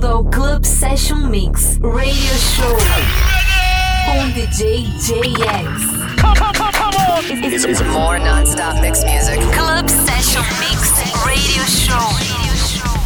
bem-vindo 0.00 0.06
ao 0.06 0.24
Club 0.24 0.64
Session 0.64 1.18
Mix 1.28 1.78
Radio 1.82 2.34
Show 2.38 2.76
com 4.06 4.30
DJ 4.30 4.84
JX. 4.98 6.20
Come, 6.20 6.34
come, 6.36 6.52
come, 6.54 6.72
come 6.72 6.96
on! 6.96 7.44
It's, 7.44 7.64
it's 7.64 7.82
more 7.82 8.18
non-stop 8.18 8.80
mix 8.80 9.04
music. 9.04 9.38
Club 9.52 9.88
Session 9.88 10.42
Mix 10.58 10.90
Radio 11.24 11.64
Show. 11.64 12.08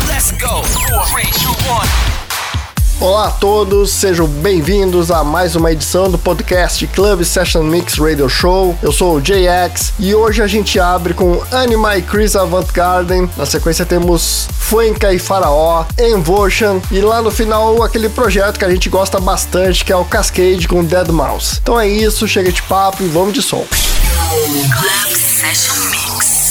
Let's 0.09 0.33
go! 0.33 0.63
Four, 0.63 1.05
three, 1.07 1.31
two, 1.33 1.53
one. 1.69 2.24
Olá 3.01 3.27
a 3.27 3.31
todos, 3.31 3.91
sejam 3.91 4.27
bem-vindos 4.27 5.11
a 5.11 5.25
mais 5.25 5.57
uma 5.57 5.73
edição 5.73 6.09
do 6.09 6.17
podcast 6.17 6.87
Club 6.87 7.25
Session 7.25 7.65
Mix 7.65 7.99
Radio 7.99 8.29
Show. 8.29 8.79
Eu 8.81 8.93
sou 8.93 9.17
o 9.17 9.21
JX 9.21 9.93
e 9.99 10.15
hoje 10.15 10.41
a 10.41 10.47
gente 10.47 10.79
abre 10.79 11.13
com 11.13 11.43
Anima 11.51 11.97
e 11.97 12.03
Chris 12.03 12.37
Avant 12.37 12.65
Garden. 12.73 13.29
Na 13.37 13.45
sequência 13.45 13.85
temos 13.85 14.49
Fuenca 14.59 15.13
e 15.13 15.19
Faraó, 15.19 15.85
Envotion 15.99 16.81
e 16.91 17.01
lá 17.01 17.21
no 17.21 17.33
final 17.33 17.83
aquele 17.83 18.09
projeto 18.09 18.59
que 18.59 18.65
a 18.65 18.71
gente 18.71 18.89
gosta 18.89 19.19
bastante 19.19 19.85
que 19.85 19.93
é 19.93 19.97
o 19.97 20.05
Cascade 20.05 20.69
com 20.69 20.85
Dead 20.85 21.09
Mouse. 21.09 21.59
Então 21.63 21.79
é 21.79 21.89
isso, 21.89 22.29
chega 22.29 22.53
de 22.53 22.63
papo 22.63 23.03
e 23.03 23.09
vamos 23.09 23.35
de 23.35 23.43
som. 23.43 23.67
Club 24.31 25.17
Session 25.17 25.75
Mix. 25.91 26.45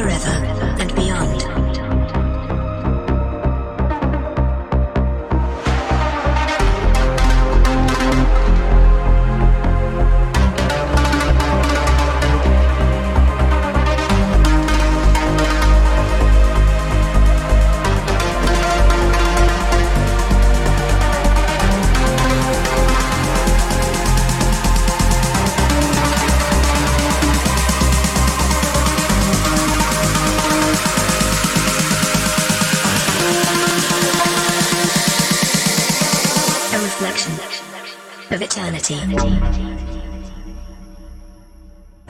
Forever 0.00 0.49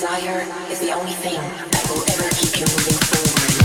desire 0.00 0.46
is 0.70 0.78
the 0.78 0.92
only 0.92 1.10
thing 1.10 1.34
that 1.72 1.84
will 1.90 2.04
ever 2.12 2.30
keep 2.36 2.60
you 2.60 2.66
moving 2.66 2.94
forward. 2.94 3.57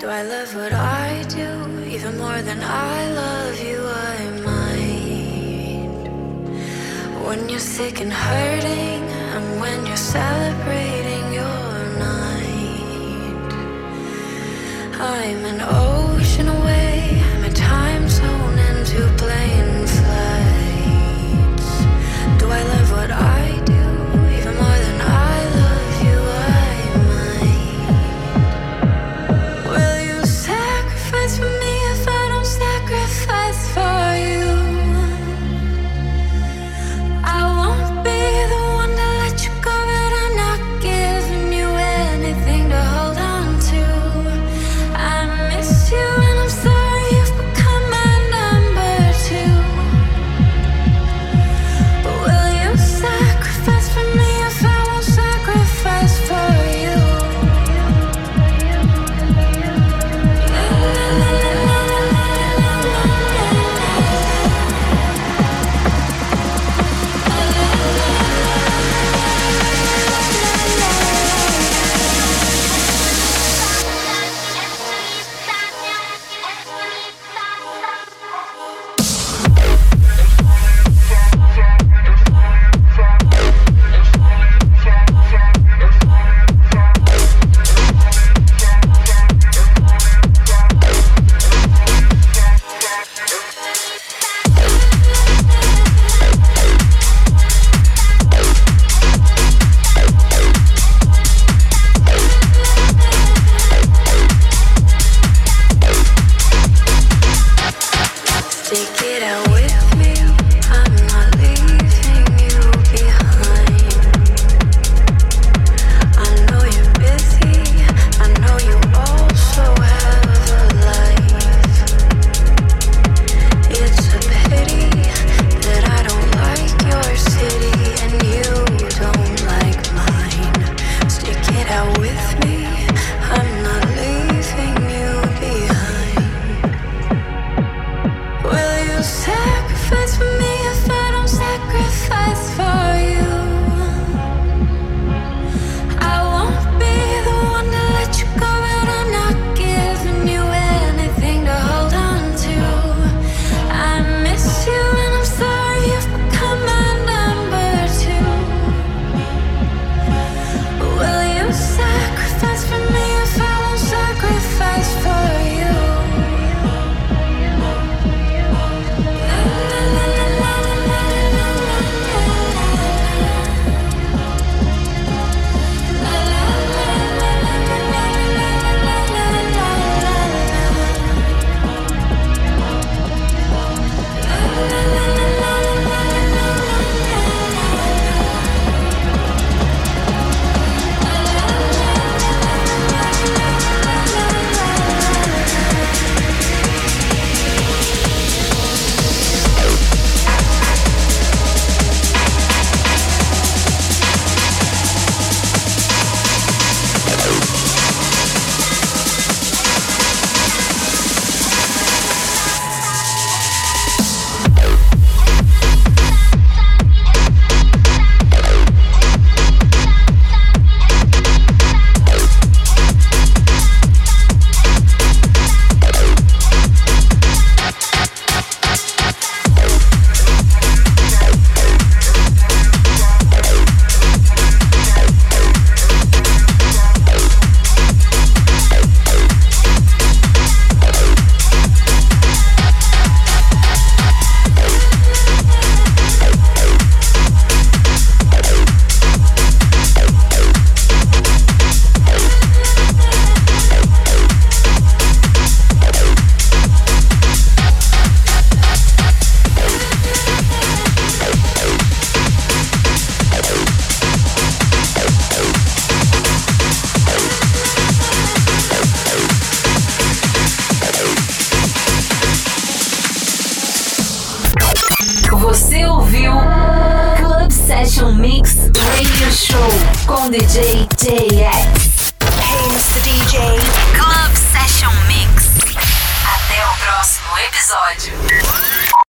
Do 0.00 0.08
I 0.08 0.22
love 0.22 0.54
what 0.54 0.72
I 0.72 1.24
do 1.24 1.84
even 1.84 2.18
more 2.18 2.40
than 2.40 2.60
I 2.62 3.10
love 3.10 3.60
you? 3.60 3.84
I 3.84 4.30
might. 4.46 5.88
When 7.26 7.48
you're 7.48 7.58
sick 7.58 8.00
and 8.00 8.12
hurting, 8.12 9.02
and 9.34 9.60
when 9.60 9.86
you're 9.86 9.96
celebrating 9.96 11.32
your 11.32 11.78
night, 11.98 13.52
I'm 15.00 15.44
an 15.46 15.60
old. 15.62 16.17